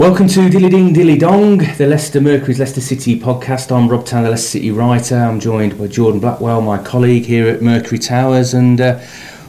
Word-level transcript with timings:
Welcome 0.00 0.28
to 0.28 0.48
Dilly 0.48 0.70
Ding 0.70 0.94
Dilly 0.94 1.18
Dong, 1.18 1.58
the 1.58 1.86
Leicester 1.86 2.22
Mercury's 2.22 2.58
Leicester 2.58 2.80
City 2.80 3.20
podcast. 3.20 3.70
I'm 3.70 3.86
Rob 3.86 4.06
the 4.06 4.22
Leicester 4.22 4.52
City 4.52 4.70
writer. 4.70 5.14
I'm 5.14 5.38
joined 5.38 5.76
by 5.76 5.88
Jordan 5.88 6.20
Blackwell, 6.20 6.62
my 6.62 6.82
colleague 6.82 7.26
here 7.26 7.46
at 7.48 7.60
Mercury 7.60 7.98
Towers, 7.98 8.54
and 8.54 8.80
uh, 8.80 8.98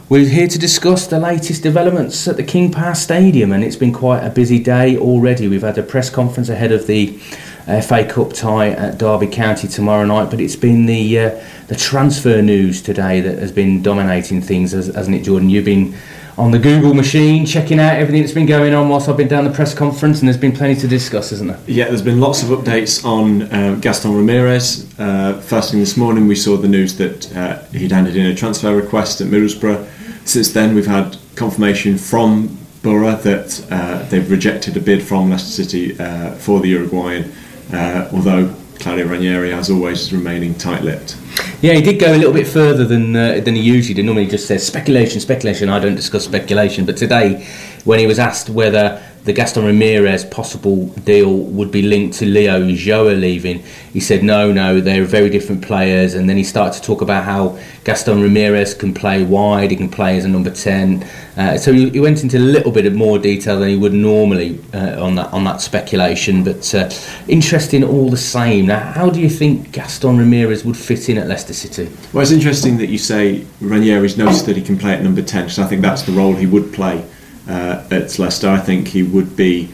we're 0.10 0.28
here 0.28 0.50
to 0.50 0.60
discuss 0.60 1.08
the 1.08 1.20
latest 1.20 1.64
developments 1.64 2.28
at 2.28 2.36
the 2.36 2.44
King 2.44 2.70
Power 2.70 2.96
Stadium. 2.96 3.54
And 3.54 3.64
it's 3.64 3.78
been 3.78 3.94
quite 3.94 4.26
a 4.26 4.30
busy 4.30 4.60
day 4.60 4.98
already. 4.98 5.48
We've 5.48 5.62
had 5.62 5.78
a 5.78 5.84
press 5.84 6.10
conference 6.10 6.50
ahead 6.50 6.74
of 6.74 6.86
the 6.86 7.18
FA 7.66 8.06
Cup 8.06 8.34
tie 8.34 8.70
at 8.70 8.98
Derby 8.98 9.28
County 9.28 9.68
tomorrow 9.68 10.06
night, 10.06 10.30
but 10.30 10.40
it's 10.42 10.56
been 10.56 10.86
the 10.86 11.20
uh, 11.20 11.44
the 11.68 11.76
transfer 11.76 12.42
news 12.42 12.82
today 12.82 13.22
that 13.22 13.40
has 13.40 13.52
been 13.52 13.82
dominating 13.82 14.42
things, 14.42 14.72
hasn't 14.72 15.16
it, 15.16 15.24
Jordan? 15.24 15.50
You've 15.50 15.66
been 15.66 15.96
on 16.38 16.52
the 16.52 16.60
Google 16.60 16.94
machine, 16.94 17.46
checking 17.46 17.80
out 17.80 17.96
everything 17.96 18.22
that's 18.22 18.34
been 18.34 18.46
going 18.46 18.74
on 18.74 18.90
whilst 18.90 19.10
I've 19.10 19.18
been 19.18 19.28
down 19.28 19.44
the 19.44 19.52
press 19.52 19.74
conference, 19.74 20.20
and 20.20 20.28
there's 20.28 20.38
been 20.38 20.54
plenty 20.54 20.80
to 20.82 20.88
discuss, 20.88 21.32
isn't 21.32 21.48
there? 21.48 21.60
Yeah, 21.68 21.86
there's 21.86 22.02
been 22.02 22.20
lots 22.20 22.42
of 22.42 22.50
updates 22.50 23.06
on 23.06 23.44
uh, 23.44 23.76
Gaston 23.76 24.16
Ramirez. 24.16 24.92
Uh, 25.00 25.40
first 25.42 25.72
thing 25.72 25.80
this 25.80 25.98
morning, 25.98 26.28
we 26.28 26.36
saw 26.36 26.58
the 26.58 26.68
news 26.68 26.98
that 26.98 27.36
uh, 27.36 27.64
he'd 27.66 27.92
handed 27.92 28.16
in 28.16 28.26
a 28.26 28.36
transfer 28.36 28.76
request 28.76 29.22
at 29.22 29.28
Middlesbrough. 29.28 29.88
Since 30.26 30.52
then, 30.52 30.74
we've 30.74 30.88
had 30.88 31.18
confirmation 31.36 31.98
from 31.98 32.58
Borough 32.82 33.16
that 33.18 33.66
uh, 33.70 34.04
they've 34.10 34.30
rejected 34.30 34.76
a 34.78 34.80
bid 34.80 35.04
from 35.04 35.30
Leicester 35.30 35.64
City 35.64 36.00
uh, 36.00 36.32
for 36.32 36.60
the 36.60 36.70
Uruguayan, 36.70 37.32
uh, 37.74 38.10
although 38.14 38.54
Claudio 38.80 39.08
Ranieri, 39.08 39.54
as 39.54 39.70
always, 39.70 40.02
is 40.02 40.14
remaining 40.14 40.56
tight-lipped. 40.56 41.16
Yeah, 41.62 41.74
he 41.74 41.82
did 41.82 42.00
go 42.00 42.16
a 42.16 42.18
little 42.18 42.34
bit 42.34 42.48
further 42.48 42.86
than 42.86 43.16
uh, 43.16 43.40
than 43.46 43.56
he 43.56 43.62
usually 43.62 43.94
did. 43.94 44.06
Normally, 44.06 44.26
he 44.26 44.32
just 44.32 44.48
says 44.48 44.66
speculation, 44.66 45.20
speculation. 45.20 45.70
I 45.70 45.80
don't 45.80 45.96
discuss 45.96 46.26
speculation, 46.26 46.86
but 46.86 46.98
today, 46.98 47.48
when 47.86 48.00
he 48.00 48.08
was 48.08 48.18
asked 48.18 48.50
whether 48.50 49.02
the 49.24 49.34
Gaston 49.34 49.66
Ramirez 49.66 50.26
possible 50.26 50.88
deal 51.06 51.32
would 51.32 51.72
be 51.72 51.84
linked 51.84 52.18
to 52.18 52.26
Leo 52.26 52.60
Ulloa 52.62 53.20
leaving. 53.20 53.60
He 53.94 54.00
said, 54.00 54.24
no, 54.24 54.52
no, 54.52 54.82
they're 54.82 55.06
very 55.06 55.30
different 55.30 55.64
players. 55.64 56.16
And 56.16 56.28
then 56.28 56.38
he 56.38 56.44
started 56.44 56.80
to 56.80 56.86
talk 56.86 57.02
about 57.02 57.24
how 57.24 57.60
Gaston 57.84 58.22
Ramirez 58.22 58.74
can 58.74 58.94
play 58.94 59.24
wide, 59.24 59.70
he 59.70 59.78
can 59.78 59.90
play 59.90 60.18
as 60.18 60.26
a 60.26 60.28
number 60.28 60.50
10. 60.50 61.04
Uh, 61.38 61.58
so 61.58 61.72
he, 61.72 61.90
he, 61.92 62.00
went 62.00 62.24
into 62.24 62.38
a 62.38 62.40
little 62.40 62.72
bit 62.72 62.86
of 62.88 62.96
more 62.96 63.20
detail 63.20 63.60
than 63.60 63.70
he 63.70 63.76
would 63.76 63.94
normally 63.94 64.60
uh, 64.74 65.04
on 65.04 65.16
that 65.16 65.32
on 65.32 65.44
that 65.44 65.62
speculation. 65.62 66.44
But 66.44 66.74
uh, 66.74 66.90
interesting 67.28 67.84
all 67.84 68.10
the 68.10 68.18
same. 68.18 68.66
Now, 68.66 68.80
how 68.80 69.10
do 69.10 69.22
you 69.22 69.30
think 69.30 69.72
Gaston 69.72 70.18
Ramirez 70.18 70.66
would 70.66 70.78
fit 70.78 71.10
in 71.10 71.18
at 71.18 71.28
Leicester 71.28 71.54
City? 71.54 71.92
Well, 72.12 72.24
it's 72.24 72.32
interesting 72.32 72.78
that 72.78 72.88
you 72.88 72.98
say 72.98 73.46
Ranieri's 73.62 74.18
noticed 74.18 74.48
that 74.48 74.58
he 74.58 74.64
can 74.64 74.78
play 74.78 74.94
at 74.94 75.04
number 75.04 75.22
10, 75.22 75.44
because 75.44 75.60
I 75.60 75.68
think 75.68 75.82
that's 75.82 76.02
the 76.02 76.12
role 76.12 76.34
he 76.34 76.48
would 76.48 76.74
play 76.74 77.06
uh, 77.48 77.88
at 77.92 78.18
Leicester. 78.20 78.50
I 78.50 78.60
think 78.60 78.88
he 78.88 79.04
would 79.04 79.36
be 79.36 79.72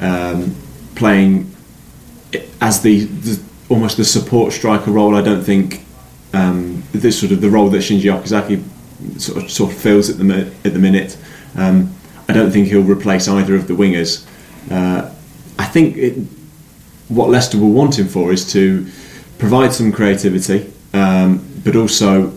um, 0.00 0.54
playing 0.94 1.54
as 2.60 2.82
the, 2.82 3.04
the, 3.04 3.42
almost 3.68 3.96
the 3.96 4.04
support 4.04 4.52
striker 4.52 4.90
role. 4.90 5.14
I 5.14 5.22
don't 5.22 5.42
think 5.42 5.84
um, 6.32 6.82
this 6.92 7.18
sort 7.18 7.32
of 7.32 7.40
the 7.40 7.50
role 7.50 7.68
that 7.70 7.78
Shinji 7.78 8.02
Okazaki 8.02 8.62
sort 9.20 9.44
of, 9.44 9.50
sort 9.50 9.72
of 9.72 9.78
fills 9.78 10.10
at 10.10 10.18
the 10.18 10.52
at 10.64 10.72
the 10.72 10.78
minute. 10.78 11.16
Um, 11.56 11.92
I 12.28 12.32
don't 12.32 12.50
think 12.50 12.68
he'll 12.68 12.82
replace 12.82 13.26
either 13.26 13.56
of 13.56 13.66
the 13.66 13.74
wingers. 13.74 14.26
Uh, 14.70 15.12
I 15.58 15.64
think 15.64 15.96
it, 15.96 16.14
what 17.08 17.28
Leicester 17.28 17.58
will 17.58 17.72
want 17.72 17.98
him 17.98 18.06
for 18.06 18.32
is 18.32 18.50
to 18.52 18.86
provide 19.38 19.72
some 19.72 19.90
creativity, 19.90 20.72
um, 20.94 21.44
but 21.64 21.74
also 21.74 22.32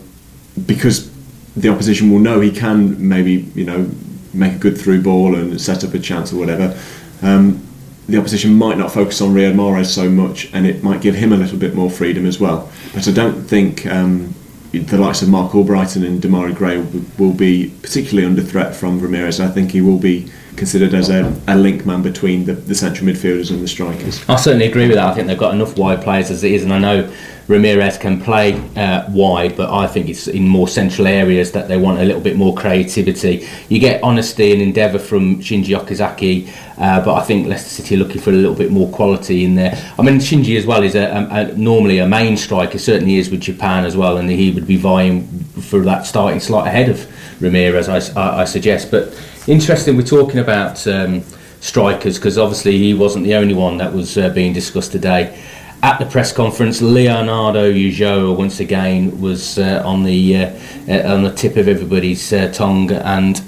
because 0.66 1.12
the 1.54 1.68
opposition 1.68 2.10
will 2.10 2.18
know 2.18 2.40
he 2.40 2.50
can 2.50 3.08
maybe 3.08 3.48
you 3.54 3.64
know 3.64 3.88
make 4.34 4.54
a 4.54 4.58
good 4.58 4.76
through 4.76 5.02
ball 5.02 5.34
and 5.34 5.60
set 5.60 5.84
up 5.84 5.94
a 5.94 5.98
chance 5.98 6.32
or 6.32 6.36
whatever, 6.36 6.78
um, 7.22 7.66
the 8.08 8.18
opposition 8.18 8.54
might 8.54 8.76
not 8.76 8.92
focus 8.92 9.20
on 9.20 9.30
Riyad 9.30 9.54
Mahrez 9.54 9.86
so 9.86 10.10
much, 10.10 10.50
and 10.52 10.66
it 10.66 10.82
might 10.82 11.00
give 11.00 11.14
him 11.14 11.32
a 11.32 11.36
little 11.36 11.58
bit 11.58 11.74
more 11.74 11.90
freedom 11.90 12.26
as 12.26 12.38
well. 12.38 12.70
But 12.92 13.08
I 13.08 13.12
don't 13.12 13.44
think 13.44 13.86
um, 13.86 14.34
the 14.72 14.98
likes 14.98 15.22
of 15.22 15.28
Marc 15.28 15.52
Albrighton 15.52 16.06
and 16.06 16.22
Demarai 16.22 16.54
Gray 16.54 16.78
will, 16.78 17.04
will 17.18 17.32
be 17.32 17.72
particularly 17.80 18.26
under 18.26 18.42
threat 18.42 18.74
from 18.74 19.00
Ramirez. 19.00 19.40
I 19.40 19.48
think 19.48 19.70
he 19.70 19.80
will 19.80 19.98
be 19.98 20.30
considered 20.56 20.94
as 20.94 21.08
a, 21.08 21.34
a 21.48 21.56
link 21.56 21.84
man 21.86 22.02
between 22.02 22.44
the, 22.44 22.52
the 22.52 22.74
central 22.74 23.08
midfielders 23.08 23.50
and 23.50 23.62
the 23.62 23.68
strikers. 23.68 24.22
I 24.28 24.36
certainly 24.36 24.66
agree 24.66 24.86
with 24.86 24.96
that. 24.96 25.06
I 25.06 25.14
think 25.14 25.26
they've 25.26 25.38
got 25.38 25.54
enough 25.54 25.76
wide 25.76 26.02
players 26.02 26.30
as 26.30 26.44
it 26.44 26.52
is, 26.52 26.62
and 26.62 26.72
I 26.72 26.78
know 26.78 27.12
Ramirez 27.46 27.98
can 27.98 28.20
play 28.20 28.54
uh, 28.76 29.10
wide, 29.10 29.56
but 29.56 29.70
I 29.70 29.86
think 29.86 30.08
it's 30.08 30.28
in 30.28 30.48
more 30.48 30.66
central 30.66 31.06
areas 31.06 31.52
that 31.52 31.68
they 31.68 31.76
want 31.76 31.98
a 31.98 32.04
little 32.04 32.20
bit 32.20 32.36
more 32.36 32.54
creativity. 32.54 33.46
You 33.68 33.78
get 33.78 34.02
honesty 34.02 34.52
and 34.52 34.62
endeavour 34.62 34.98
from 34.98 35.40
Shinji 35.40 35.78
Okazaki, 35.78 36.48
uh, 36.78 37.04
but 37.04 37.14
I 37.14 37.22
think 37.22 37.46
Leicester 37.46 37.82
City 37.82 37.96
are 37.96 37.98
looking 37.98 38.20
for 38.20 38.30
a 38.30 38.34
little 38.34 38.54
bit 38.54 38.70
more 38.70 38.88
quality 38.90 39.44
in 39.44 39.56
there. 39.56 39.78
I 39.98 40.02
mean, 40.02 40.16
Shinji 40.16 40.56
as 40.56 40.64
well 40.64 40.82
is 40.82 40.94
a, 40.94 41.04
a, 41.04 41.28
a, 41.30 41.56
normally 41.56 41.98
a 41.98 42.06
main 42.06 42.38
striker, 42.38 42.78
certainly 42.78 43.16
is 43.16 43.30
with 43.30 43.40
Japan 43.40 43.84
as 43.84 43.96
well, 43.96 44.16
and 44.16 44.30
he 44.30 44.50
would 44.50 44.66
be 44.66 44.76
vying 44.76 45.26
for 45.60 45.80
that 45.80 46.06
starting 46.06 46.40
slot 46.40 46.66
ahead 46.66 46.88
of 46.88 47.06
Ramirez, 47.42 47.88
I, 47.88 47.98
I, 48.18 48.40
I 48.40 48.44
suggest. 48.44 48.90
But 48.90 49.14
interesting, 49.46 49.96
we're 49.96 50.02
talking 50.02 50.38
about. 50.38 50.86
Um, 50.86 51.22
strikers 51.64 52.18
because 52.18 52.36
obviously 52.36 52.76
he 52.76 52.92
wasn't 52.92 53.24
the 53.24 53.34
only 53.34 53.54
one 53.54 53.78
that 53.78 53.90
was 53.90 54.18
uh, 54.18 54.28
being 54.28 54.52
discussed 54.52 54.92
today 54.92 55.42
at 55.84 55.98
the 55.98 56.06
press 56.06 56.32
conference, 56.32 56.80
Leonardo 56.80 57.70
Ulloa 57.70 58.34
once 58.34 58.58
again 58.58 59.20
was 59.20 59.58
uh, 59.58 59.82
on 59.84 60.02
the 60.02 60.34
uh, 60.34 60.50
uh, 60.88 61.12
on 61.14 61.24
the 61.24 61.32
tip 61.34 61.58
of 61.58 61.68
everybody's 61.68 62.32
uh, 62.32 62.50
tongue, 62.52 62.90
and 62.90 63.42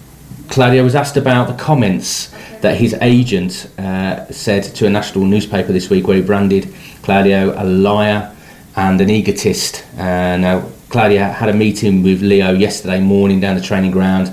Claudio 0.48 0.84
was 0.84 0.94
asked 0.94 1.16
about 1.16 1.48
the 1.48 1.54
comments 1.54 2.28
that 2.60 2.76
his 2.76 2.92
agent 3.00 3.70
uh, 3.78 4.30
said 4.30 4.64
to 4.64 4.86
a 4.86 4.90
national 4.90 5.24
newspaper 5.24 5.72
this 5.72 5.88
week, 5.88 6.06
where 6.06 6.18
he 6.18 6.22
branded 6.22 6.74
Claudio 7.02 7.54
a 7.56 7.64
liar 7.64 8.36
and 8.76 9.00
an 9.00 9.08
egotist. 9.08 9.86
Uh, 9.96 10.36
now, 10.36 10.68
Claudio 10.90 11.22
had 11.30 11.48
a 11.48 11.54
meeting 11.54 12.02
with 12.02 12.20
Leo 12.20 12.52
yesterday 12.52 13.00
morning 13.00 13.40
down 13.40 13.56
the 13.56 13.62
training 13.62 13.92
ground 13.92 14.26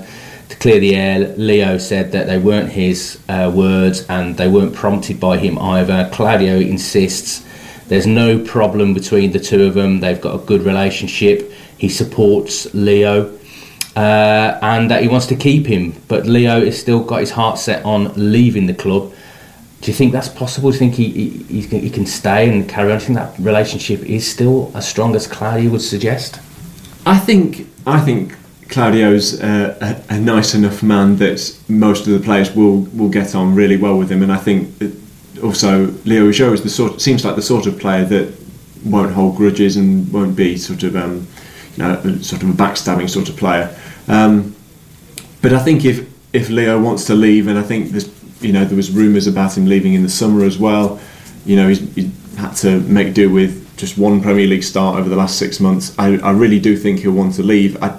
to 0.50 0.56
clear 0.56 0.78
the 0.78 0.94
air. 0.94 1.34
Leo 1.38 1.78
said 1.78 2.12
that 2.12 2.26
they 2.26 2.38
weren't 2.38 2.70
his 2.70 3.18
words 3.30 4.04
and 4.10 4.36
they 4.36 4.46
weren't 4.46 4.74
prompted 4.74 5.18
by 5.18 5.38
him 5.38 5.58
either. 5.58 6.10
Claudio 6.12 6.56
insists 6.58 7.46
there's 7.88 8.06
no 8.06 8.38
problem 8.38 8.94
between 8.94 9.32
the 9.32 9.40
two 9.40 9.64
of 9.64 9.74
them. 9.74 10.00
They've 10.00 10.20
got 10.20 10.34
a 10.34 10.44
good 10.44 10.62
relationship. 10.62 11.52
He 11.78 11.88
supports 11.88 12.72
Leo. 12.74 13.38
Uh, 13.96 14.58
and 14.60 14.90
that 14.90 15.02
he 15.02 15.08
wants 15.08 15.26
to 15.26 15.36
keep 15.36 15.66
him, 15.66 15.94
but 16.08 16.26
Leo 16.26 16.64
has 16.64 16.80
still 16.80 17.04
got 17.04 17.20
his 17.20 17.30
heart 17.30 17.60
set 17.60 17.84
on 17.84 18.12
leaving 18.16 18.66
the 18.66 18.74
club. 18.74 19.12
Do 19.82 19.90
you 19.90 19.94
think 19.94 20.12
that's 20.12 20.28
possible? 20.28 20.70
Do 20.70 20.74
you 20.74 20.78
think 20.80 20.94
he, 20.94 21.28
he, 21.38 21.60
he 21.60 21.90
can 21.90 22.04
stay 22.04 22.48
and 22.48 22.68
carry 22.68 22.90
on? 22.90 22.98
Do 22.98 23.04
you 23.04 23.14
think 23.14 23.18
that 23.18 23.38
relationship 23.38 24.00
is 24.00 24.28
still 24.28 24.72
as 24.74 24.88
strong 24.88 25.14
as 25.14 25.28
Claudio 25.28 25.70
would 25.70 25.82
suggest? 25.82 26.40
I 27.06 27.18
think 27.18 27.68
I 27.86 28.00
think 28.00 28.34
Claudio's 28.68 29.40
a, 29.40 30.02
a, 30.08 30.18
nice 30.18 30.54
enough 30.54 30.82
man 30.82 31.16
that 31.16 31.56
most 31.68 32.06
of 32.06 32.14
the 32.14 32.20
players 32.20 32.54
will 32.56 32.78
will 32.94 33.10
get 33.10 33.34
on 33.34 33.54
really 33.54 33.76
well 33.76 33.96
with 33.96 34.10
him, 34.10 34.22
and 34.22 34.32
I 34.32 34.38
think 34.38 34.76
also 35.44 35.86
Leo 36.04 36.28
Ulloa 36.28 36.54
is 36.54 36.62
the 36.62 36.70
sort 36.70 37.00
seems 37.00 37.24
like 37.24 37.36
the 37.36 37.42
sort 37.42 37.66
of 37.66 37.78
player 37.78 38.04
that 38.06 38.34
won't 38.84 39.12
hold 39.12 39.36
grudges 39.36 39.76
and 39.76 40.10
won't 40.12 40.36
be 40.36 40.56
sort 40.56 40.82
of 40.82 40.96
um, 40.96 41.26
you 41.76 41.82
know 41.82 42.00
sort 42.18 42.42
of 42.42 42.50
a 42.50 42.52
backstabbing 42.52 43.08
sort 43.08 43.28
of 43.28 43.36
player. 43.36 43.76
Um, 44.08 44.54
but 45.42 45.52
I 45.52 45.58
think 45.58 45.84
if 45.84 46.10
if 46.32 46.48
Leo 46.48 46.80
wants 46.80 47.04
to 47.06 47.14
leave, 47.14 47.46
and 47.46 47.58
I 47.58 47.62
think 47.62 47.90
there's 47.90 48.10
you 48.42 48.52
know 48.52 48.64
there 48.64 48.76
was 48.76 48.90
rumours 48.90 49.26
about 49.26 49.56
him 49.56 49.66
leaving 49.66 49.94
in 49.94 50.02
the 50.02 50.08
summer 50.08 50.44
as 50.44 50.58
well. 50.58 51.00
You 51.44 51.56
know 51.56 51.68
he's, 51.68 51.80
he 51.94 52.10
had 52.36 52.52
to 52.56 52.80
make 52.80 53.14
do 53.14 53.30
with 53.30 53.76
just 53.76 53.98
one 53.98 54.20
Premier 54.20 54.46
League 54.46 54.64
start 54.64 54.98
over 54.98 55.08
the 55.08 55.16
last 55.16 55.38
six 55.38 55.60
months. 55.60 55.96
I, 55.98 56.16
I 56.18 56.30
really 56.30 56.60
do 56.60 56.76
think 56.76 57.00
he'll 57.00 57.12
want 57.12 57.34
to 57.34 57.42
leave. 57.42 57.80
I 57.82 57.98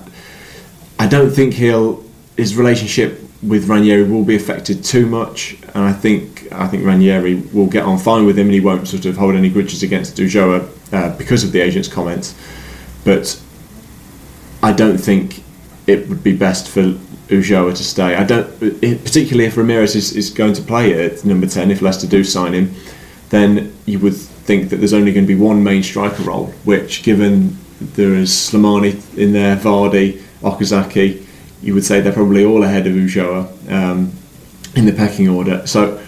I 0.99 1.07
don't 1.07 1.31
think 1.31 1.53
he'll 1.53 2.03
his 2.37 2.55
relationship 2.55 3.21
with 3.41 3.69
Ranieri 3.69 4.03
will 4.03 4.25
be 4.25 4.35
affected 4.35 4.83
too 4.83 5.05
much, 5.05 5.57
and 5.73 5.83
I 5.83 5.93
think 5.93 6.34
I 6.51 6.67
think 6.67 6.85
Ranieri 6.85 7.35
will 7.53 7.67
get 7.67 7.83
on 7.83 7.97
fine 7.97 8.25
with 8.25 8.37
him, 8.37 8.47
and 8.47 8.53
he 8.53 8.59
won't 8.59 8.87
sort 8.87 9.05
of 9.05 9.17
hold 9.17 9.35
any 9.35 9.49
grudges 9.49 9.83
against 9.83 10.17
Ulloa 10.17 10.69
uh, 10.93 11.17
because 11.17 11.43
of 11.43 11.51
the 11.51 11.61
agent's 11.61 11.87
comments. 11.87 12.35
But 13.03 13.39
I 14.63 14.73
don't 14.73 14.97
think 14.97 15.43
it 15.87 16.09
would 16.09 16.23
be 16.23 16.35
best 16.35 16.67
for 16.67 16.95
Ulloa 17.29 17.75
to 17.75 17.83
stay. 17.83 18.15
I 18.15 18.23
don't, 18.23 18.59
particularly 18.59 19.45
if 19.45 19.57
Ramirez 19.57 19.95
is, 19.95 20.15
is 20.15 20.29
going 20.29 20.53
to 20.53 20.61
play 20.61 21.05
at 21.05 21.23
number 21.25 21.47
ten. 21.47 21.71
If 21.71 21.81
Leicester 21.81 22.07
do 22.07 22.23
sign 22.23 22.53
him, 22.53 22.73
then 23.29 23.73
you 23.85 23.99
would 23.99 24.15
think 24.15 24.69
that 24.69 24.77
there's 24.77 24.93
only 24.93 25.11
going 25.11 25.25
to 25.25 25.33
be 25.35 25.39
one 25.39 25.63
main 25.63 25.83
striker 25.83 26.23
role. 26.23 26.47
Which, 26.63 27.03
given 27.03 27.57
there 27.79 28.13
is 28.13 28.29
Slimani 28.31 29.17
in 29.17 29.33
there, 29.33 29.55
Vardy, 29.57 30.21
Okazaki, 30.41 31.25
you 31.61 31.73
would 31.73 31.85
say 31.85 32.01
they're 32.01 32.13
probably 32.13 32.45
all 32.45 32.63
ahead 32.63 32.87
of 32.87 32.93
Ulloa 32.93 33.71
um, 33.71 34.11
in 34.75 34.85
the 34.85 34.93
pecking 34.93 35.29
order. 35.29 35.65
So 35.65 36.03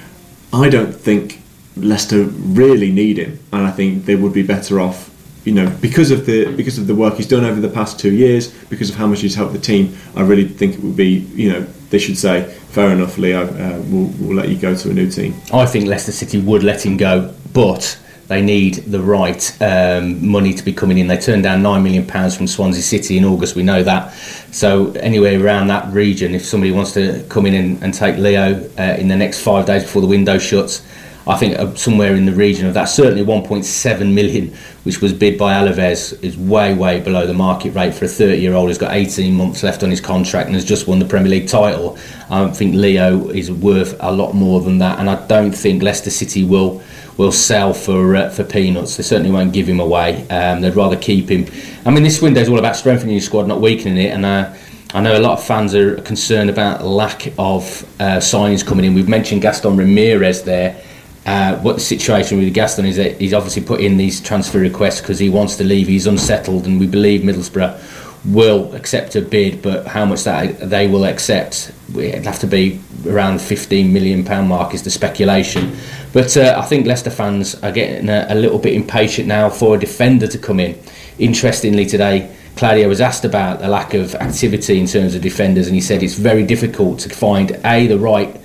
I 0.54 0.70
don't 0.70 0.94
think 0.94 1.42
Leicester 1.76 2.24
really 2.24 2.92
need 2.92 3.18
him, 3.18 3.40
and 3.52 3.68
I 3.68 3.72
think 3.72 4.06
they 4.06 4.16
would 4.16 4.34
be 4.34 4.44
better 4.44 4.80
off 4.80 5.14
you 5.48 5.54
know, 5.54 5.74
because 5.80 6.12
of 6.12 6.26
the 6.26 6.54
because 6.58 6.78
of 6.78 6.88
the 6.88 6.94
work 6.94 7.14
he's 7.16 7.26
done 7.26 7.46
over 7.46 7.62
the 7.62 7.70
past 7.70 7.98
two 7.98 8.12
years, 8.12 8.50
because 8.66 8.90
of 8.90 8.98
how 8.98 9.08
much 9.08 9.22
he's 9.22 9.34
helped 9.34 9.54
the 9.54 9.60
team, 9.60 9.96
I 10.14 10.22
really 10.22 10.46
think 10.46 10.76
it 10.76 10.82
would 10.82 10.98
be, 10.98 11.20
you 11.36 11.50
know, 11.50 11.62
they 11.90 12.00
should 12.00 12.18
say, 12.18 12.54
fair 12.68 12.92
enough, 12.92 13.18
Leo, 13.18 13.46
uh, 13.46 13.82
we'll, 13.86 14.12
we'll 14.20 14.36
let 14.36 14.50
you 14.50 14.58
go 14.58 14.76
to 14.76 14.90
a 14.90 14.94
new 14.94 15.10
team. 15.10 15.34
I 15.54 15.66
think 15.66 15.88
Leicester 15.88 16.12
City 16.12 16.42
would 16.42 16.64
let 16.64 16.86
him 16.86 16.98
go, 16.98 17.34
but 17.54 17.98
they 18.27 18.41
need 18.41 18.75
the 18.75 19.00
right 19.00 19.62
um, 19.62 20.25
money 20.25 20.53
to 20.53 20.63
be 20.63 20.74
coming 20.74 20.97
in. 20.97 21.07
They 21.07 21.18
turned 21.18 21.44
down 21.44 21.62
nine 21.62 21.83
million 21.83 22.06
pounds 22.06 22.35
from 22.35 22.47
Swansea 22.47 22.81
City 22.81 23.18
in 23.18 23.24
August. 23.24 23.56
We 23.56 23.63
know 23.63 23.83
that. 23.83 24.13
So 24.51 24.91
anywhere 24.94 25.44
around 25.44 25.68
that 25.68 25.91
region, 25.94 26.35
if 26.35 26.45
somebody 26.45 26.71
wants 26.71 26.91
to 26.94 27.24
come 27.29 27.45
in 27.45 27.53
and, 27.53 27.83
and 27.83 27.94
take 27.94 28.18
Leo 28.18 28.69
uh, 28.77 28.97
in 29.00 29.07
the 29.07 29.15
next 29.15 29.41
five 29.41 29.65
days 29.65 29.83
before 29.83 30.01
the 30.01 30.07
window 30.07 30.38
shuts, 30.38 30.85
I 31.27 31.35
think 31.35 31.59
uh, 31.59 31.75
somewhere 31.75 32.15
in 32.15 32.25
the 32.25 32.31
region 32.31 32.68
of 32.68 32.74
that, 32.75 32.85
certainly 32.85 33.24
1.7 33.24 34.13
million, 34.13 34.53
which 34.83 35.01
was 35.01 35.12
bid 35.12 35.38
by 35.38 35.53
Alaves, 35.53 36.21
is 36.24 36.38
way, 36.38 36.74
way 36.74 37.01
below 37.01 37.27
the 37.27 37.33
market 37.33 37.71
rate 37.71 37.94
for 37.94 38.06
a 38.06 38.07
30 38.07 38.38
year 38.41 38.53
old 38.53 38.69
who's 38.69 38.77
got 38.77 38.94
18 38.94 39.33
months 39.33 39.62
left 39.62 39.83
on 39.83 39.89
his 39.89 40.00
contract 40.00 40.47
and 40.47 40.56
has 40.56 40.63
just 40.63 40.88
won 40.88 41.00
the 41.00 41.06
Premier 41.06 41.29
League 41.29 41.47
title. 41.47 41.97
I 42.29 42.39
don't 42.39 42.56
think 42.56 42.75
Leo 42.75 43.29
is 43.29 43.51
worth 43.51 43.97
a 44.00 44.12
lot 44.12 44.33
more 44.33 44.62
than 44.62 44.77
that, 44.79 45.00
and 45.00 45.09
I 45.09 45.25
don't 45.27 45.51
think 45.51 45.83
Leicester 45.83 46.09
City 46.09 46.45
will 46.45 46.81
will 47.18 47.31
sell 47.31 47.74
for 47.74 48.16
uh, 48.16 48.30
for 48.30 48.44
peanuts. 48.44 48.98
They 48.98 49.04
certainly 49.04 49.31
won't 49.31 49.54
give 49.54 49.68
him 49.68 49.80
away. 49.80 50.28
Um, 50.30 50.62
they'd 50.62 50.75
rather 50.75 50.96
keep 50.96 51.30
him. 51.30 51.46
I 51.86 51.92
mean, 51.92 52.04
this 52.04 52.22
window 52.22 52.42
is 52.42 52.50
all 52.50 52.60
about 52.60 52.75
strengthening 52.75 53.16
your 53.16 53.22
squad, 53.22 53.48
not 53.48 53.62
weakening 53.62 53.98
it, 53.98 54.14
and. 54.14 54.25
Uh, 54.25 54.56
I 54.94 55.02
know 55.02 55.18
a 55.18 55.19
lot 55.19 55.34
of 55.34 55.44
fans 55.44 55.75
are 55.75 55.98
concerned 55.98 56.50
about 56.50 56.86
lack 56.86 57.28
of 57.38 57.84
uh, 58.00 58.19
signings 58.19 58.66
coming 58.66 58.86
in. 58.86 58.94
We've 58.94 59.10
mentioned 59.10 59.42
Gaston 59.42 59.75
Ramirez 59.75 60.44
there. 60.44 60.81
Uh, 61.25 61.58
what 61.58 61.74
the 61.74 61.81
situation 61.81 62.38
with 62.38 62.54
Gaston 62.54 62.86
is 62.86 62.96
that 62.96 63.20
he's 63.20 63.34
obviously 63.34 63.63
put 63.63 63.81
in 63.81 63.98
these 63.98 64.22
transfer 64.22 64.60
requests 64.60 65.02
because 65.02 65.20
he 65.20 65.30
wants 65.30 65.58
to 65.58 65.66
leave. 65.66 65.88
He's 65.88 66.08
unsettled, 66.08 66.66
and 66.68 66.80
we 66.80 66.88
believe 66.88 67.22
Middlesbrough 67.22 68.06
will 68.27 68.74
accept 68.75 69.15
a 69.15 69.21
bid, 69.21 69.62
but 69.62 69.88
how 69.88 70.06
much 70.06 70.24
that 70.24 70.69
they 70.69 70.88
will 70.88 71.06
accept, 71.06 71.71
it'd 71.95 72.25
have 72.25 72.39
to 72.39 72.47
be 72.47 72.79
around 73.07 73.35
the 73.35 73.44
15 73.44 73.91
million 73.91 74.25
pound 74.25 74.50
mark 74.50 74.74
is 74.74 74.83
the 74.83 74.89
speculation. 74.89 75.75
But 76.13 76.35
uh, 76.35 76.56
I 76.57 76.65
think 76.65 76.85
Leicester 76.85 77.09
fans 77.09 77.56
are 77.63 77.71
getting 77.71 78.09
a, 78.09 78.27
a, 78.29 78.35
little 78.35 78.59
bit 78.59 78.74
impatient 78.74 79.27
now 79.27 79.50
for 79.50 79.75
a 79.75 79.79
defender 79.79 80.27
to 80.27 80.38
come 80.38 80.59
in. 80.59 80.77
Interestingly, 81.19 81.85
today 81.85 82.35
Claudio 82.57 82.88
was 82.88 83.00
asked 83.00 83.24
about 83.24 83.59
the 83.59 83.68
lack 83.68 83.94
of 83.94 84.15
activity 84.15 84.79
in 84.79 84.88
terms 84.88 85.15
of 85.15 85.21
defenders, 85.21 85.68
and 85.68 85.75
he 85.75 85.81
said 85.81 86.03
it's 86.03 86.15
very 86.15 86.44
difficult 86.44 87.00
to 87.00 87.09
find 87.09 87.51
a 87.63 87.88
the 87.88 87.97
right 87.97 88.35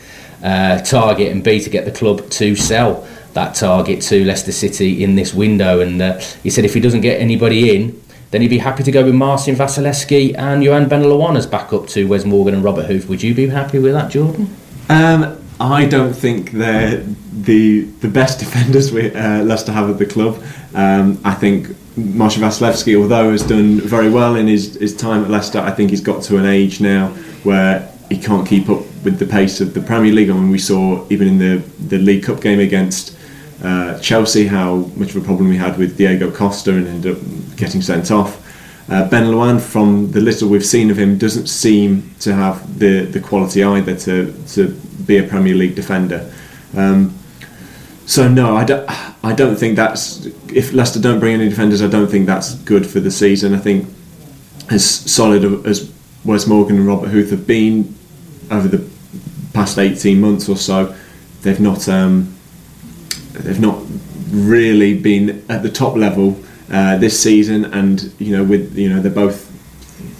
uh, 0.43 0.79
target 0.83 1.33
and 1.33 1.43
B 1.43 1.61
to 1.61 1.71
get 1.71 1.85
the 1.85 1.93
club 1.93 2.29
to 2.31 2.55
sell 2.55 3.07
that 3.33 3.55
target 3.55 4.03
to 4.03 4.25
Leicester 4.25 4.53
City 4.53 5.03
in 5.03 5.15
this 5.15 5.33
window. 5.33 5.81
And 5.81 6.01
uh, 6.01 6.19
he 6.43 6.51
said 6.51 6.65
if 6.65 6.75
he 6.75 6.81
doesn't 6.81 7.01
get 7.01 7.21
anybody 7.21 7.75
in, 7.75 8.02
then 8.33 8.41
he'd 8.41 8.49
be 8.49 8.59
happy 8.59 8.83
to 8.83 8.91
go 8.91 9.05
with 9.05 9.15
Marcin 9.15 9.55
Wasilewski 9.55 10.35
and 10.37 10.63
Yohan 10.63 10.89
Benalouane 10.89 11.37
as 11.37 11.47
backup 11.47 11.87
to 11.89 12.09
Wes 12.09 12.25
Morgan 12.25 12.55
and 12.55 12.65
Robert 12.65 12.87
Huth. 12.87 13.07
Would 13.09 13.23
you 13.23 13.35
be 13.35 13.47
happy 13.47 13.79
with 13.79 13.93
that, 13.93 14.11
Jordan? 14.11 14.57
Um, 14.89 15.39
I 15.61 15.85
don't 15.85 16.15
think 16.15 16.51
they're 16.51 16.97
the 16.97 17.83
the 18.01 18.09
best 18.09 18.41
defenders 18.45 18.91
we 18.91 19.15
uh, 19.15 19.43
Leicester 19.45 19.71
have 19.71 19.91
at 19.91 19.99
the 19.99 20.07
club. 20.07 20.43
Um, 20.75 21.21
I 21.25 21.35
think 21.35 21.77
Marcin 21.97 22.43
Wasilewski, 22.43 23.01
although 23.01 23.31
has 23.33 23.47
done 23.47 23.81
very 23.81 24.09
well 24.09 24.35
in 24.37 24.47
his, 24.47 24.77
his 24.77 24.97
time 24.97 25.23
at 25.25 25.31
Leicester, 25.31 25.59
I 25.59 25.71
think 25.71 25.91
he's 25.91 26.01
got 26.01 26.23
to 26.25 26.39
an 26.39 26.47
age 26.47 26.81
now 26.81 27.09
where 27.43 27.87
he 28.09 28.17
can't 28.17 28.49
keep 28.49 28.71
up 28.71 28.81
with 29.05 29.19
the 29.19 29.27
pace 29.27 29.61
of 29.61 29.75
the 29.75 29.83
Premier 29.83 30.13
League. 30.13 30.31
I 30.31 30.33
mean, 30.33 30.49
we 30.51 30.59
saw 30.59 31.07
even 31.11 31.29
in 31.29 31.39
the, 31.39 31.57
the 31.87 31.99
League 31.99 32.25
Cup 32.25 32.41
game 32.41 32.61
against 32.61 33.17
uh, 33.63 33.99
Chelsea 34.01 34.47
how 34.47 34.77
much 34.97 35.11
of 35.11 35.17
a 35.17 35.25
problem 35.25 35.49
we 35.49 35.57
had 35.57 35.79
with 35.79 35.97
Diego 35.97 36.31
Costa 36.31 36.73
and 36.73 36.87
ended 36.87 37.17
up 37.17 37.57
getting 37.57 37.81
sent 37.81 38.11
off. 38.11 38.39
Uh, 38.89 39.09
Benalouane, 39.09 39.61
from 39.61 40.11
the 40.11 40.21
little 40.21 40.49
we've 40.49 40.67
seen 40.67 40.91
of 40.91 40.99
him, 40.99 41.17
doesn't 41.17 41.47
seem 41.47 42.15
to 42.21 42.35
have 42.35 42.79
the, 42.79 43.05
the 43.07 43.21
quality 43.21 43.63
either 43.63 43.97
to, 43.97 44.35
to 44.49 44.69
be 45.07 45.19
a 45.19 45.23
Premier 45.23 45.55
League 45.55 45.77
defender. 45.77 46.33
Um, 46.77 47.17
so 48.05 48.29
no, 48.29 48.57
I 48.57 48.65
don't. 48.65 48.85
I 49.25 49.33
don't 49.33 49.55
think 49.57 49.77
that's 49.77 50.27
if 50.53 50.73
Leicester 50.73 51.01
don't 51.01 51.21
bring 51.21 51.35
any 51.35 51.49
defenders. 51.49 51.81
I 51.81 51.87
don't 51.87 52.09
think 52.09 52.27
that's 52.27 52.57
good 52.57 52.85
for 52.85 52.99
the 52.99 53.11
season. 53.11 53.55
I 53.55 53.59
think 53.59 53.89
as 54.71 54.85
solid 54.85 55.65
as 55.67 55.93
Wes 56.25 56.47
Morgan 56.47 56.77
and 56.77 56.87
Robert 56.87 57.11
Huth 57.11 57.31
have 57.31 57.47
been, 57.47 57.95
over 58.51 58.69
the 58.69 58.89
past 59.55 59.79
18 59.79 60.21
months 60.21 60.49
or 60.49 60.57
so, 60.57 60.95
they've 61.43 61.61
not 61.61 61.89
um, 61.89 62.35
they've 63.33 63.61
not 63.61 63.83
really 64.31 64.99
been 64.99 65.45
at 65.49 65.63
the 65.63 65.71
top 65.71 65.97
level 65.97 66.41
uh, 66.71 66.99
this 66.99 67.21
season. 67.21 67.67
And 67.67 68.13
you 68.19 68.37
know, 68.37 68.45
with 68.45 68.77
you 68.77 68.89
know, 68.89 69.01
they're 69.01 69.13
both 69.13 69.45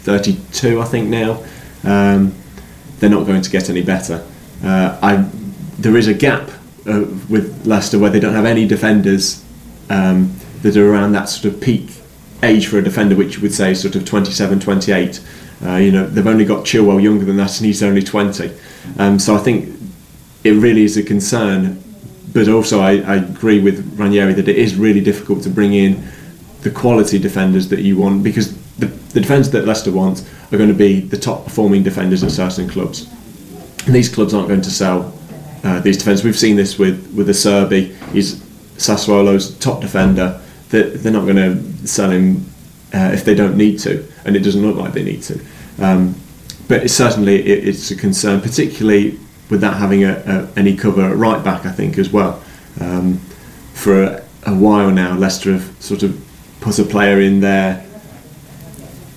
32, 0.05 0.81
I 0.81 0.85
think 0.85 1.09
now. 1.09 1.43
Um, 1.85 2.35
they're 2.99 3.11
not 3.11 3.27
going 3.27 3.43
to 3.43 3.51
get 3.51 3.69
any 3.69 3.83
better. 3.83 4.25
Uh, 4.63 4.99
I 5.03 5.29
there 5.79 5.97
is 5.97 6.07
a 6.07 6.15
gap 6.15 6.49
uh, 6.87 7.05
with 7.29 7.67
Leicester 7.67 7.99
where 7.99 8.11
they 8.11 8.21
don't 8.21 8.35
have 8.35 8.45
any 8.45 8.67
defenders 8.67 9.45
um, 9.91 10.37
that 10.63 10.77
are 10.77 10.93
around 10.93 11.13
that 11.13 11.29
sort 11.29 11.53
of 11.53 11.61
peak 11.61 11.91
age 12.43 12.67
for 12.67 12.79
a 12.79 12.83
defender, 12.83 13.17
which 13.17 13.37
you 13.37 13.43
would 13.43 13.53
say 13.53 13.73
is 13.73 13.81
sort 13.81 13.97
of 13.97 14.05
27, 14.05 14.61
28. 14.61 15.21
Uh, 15.65 15.77
you 15.77 15.93
know, 15.93 16.07
they've 16.07 16.27
only 16.27 16.45
got 16.45 16.65
Chilwell 16.65 17.03
younger 17.03 17.25
than 17.25 17.37
that, 17.37 17.57
and 17.59 17.67
he's 17.67 17.83
only 17.83 18.03
20. 18.03 18.53
Um, 18.99 19.19
so 19.19 19.35
I 19.35 19.39
think 19.39 19.77
it 20.45 20.53
really 20.53 20.85
is 20.85 20.97
a 20.97 21.03
concern. 21.03 21.83
But 22.33 22.49
also, 22.49 22.81
I, 22.81 22.93
I, 23.01 23.17
agree 23.17 23.61
with 23.61 23.99
Ranieri 23.99 24.33
that 24.35 24.49
it 24.49 24.57
is 24.57 24.75
really 24.75 25.03
difficult 25.03 25.43
to 25.43 25.51
bring 25.51 25.75
in 25.75 26.03
the 26.63 26.71
quality 26.71 27.19
defenders 27.19 27.69
that 27.69 27.81
you 27.81 27.99
want 27.99 28.23
because 28.23 28.57
the, 28.77 28.87
the 28.87 29.21
defenders 29.21 29.51
that 29.51 29.67
Leicester 29.67 29.93
want 29.93 30.27
are 30.51 30.57
going 30.57 30.69
to 30.69 30.75
be 30.75 31.01
the 31.01 31.19
top 31.19 31.45
performing 31.45 31.83
defenders 31.83 32.23
at 32.23 32.31
certain 32.31 32.69
clubs. 32.69 33.07
And 33.85 33.95
these 33.95 34.09
clubs 34.09 34.33
aren't 34.33 34.49
going 34.49 34.63
to 34.63 34.71
sell 34.71 35.13
uh, 35.65 35.81
these 35.81 35.99
defenders. 35.99 36.25
We've 36.25 36.39
seen 36.39 36.57
this 36.57 36.79
with 36.79 37.13
with 37.15 37.29
Acerbi. 37.29 37.95
He's 38.13 38.37
Sassuolo's 38.77 39.59
top 39.59 39.81
defender. 39.81 40.41
That 40.71 41.03
they're 41.03 41.13
not 41.13 41.27
going 41.27 41.37
to 41.37 41.87
sell 41.87 42.11
him 42.11 42.47
uh, 42.95 43.11
if 43.13 43.25
they 43.25 43.35
don't 43.35 43.57
need 43.57 43.79
to, 43.81 44.07
and 44.25 44.37
it 44.37 44.41
doesn't 44.41 44.63
look 44.63 44.77
like 44.77 44.93
they 44.93 45.05
need 45.05 45.23
to. 45.25 45.41
Um, 45.79 46.15
but 46.69 46.85
it's 46.85 46.95
certainly 46.95 47.45
it, 47.45 47.69
it's 47.69 47.91
a 47.91 47.97
concern, 47.97 48.41
particularly 48.41 49.19
with 49.53 49.61
that 49.61 49.77
having 49.77 50.03
a, 50.03 50.15
a, 50.27 50.59
any 50.59 50.75
cover 50.75 51.03
at 51.03 51.15
right 51.15 51.45
back. 51.45 51.67
I 51.67 51.71
think 51.71 51.99
as 51.99 52.11
well. 52.11 52.43
Um, 52.81 53.19
for 53.75 54.03
a, 54.03 54.25
a, 54.47 54.55
while 54.55 54.91
now, 54.91 55.15
Leicester 55.15 55.53
have 55.53 55.77
sort 55.79 56.03
of 56.03 56.19
put 56.63 56.79
a 56.79 56.85
player 56.85 57.21
in 57.21 57.41
there 57.41 57.87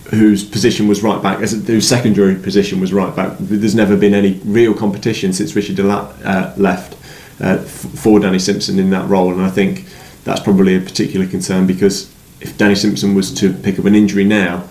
whose 0.09 0.43
position 0.43 0.89
was 0.89 1.01
right 1.01 1.23
back, 1.23 1.39
whose 1.39 1.87
secondary 1.87 2.35
position 2.35 2.81
was 2.81 2.91
right 2.93 3.15
back. 3.15 3.37
There's 3.39 3.75
never 3.75 3.95
been 3.95 4.13
any 4.13 4.33
real 4.43 4.73
competition 4.73 5.31
since 5.31 5.55
Richard 5.55 5.77
De 5.77 5.83
Laet 5.83 6.25
uh, 6.25 6.53
left 6.57 6.93
uh, 7.39 7.57
for 7.59 8.19
Danny 8.19 8.39
Simpson 8.39 8.77
in 8.77 8.89
that 8.89 9.09
role, 9.09 9.31
and 9.31 9.41
I 9.41 9.49
think 9.49 9.85
that's 10.25 10.41
probably 10.41 10.75
a 10.75 10.81
particular 10.81 11.25
concern 11.27 11.65
because 11.65 12.13
if 12.41 12.57
Danny 12.57 12.75
Simpson 12.75 13.15
was 13.15 13.33
to 13.35 13.53
pick 13.53 13.79
up 13.79 13.85
an 13.85 13.95
injury 13.95 14.25
now, 14.25 14.67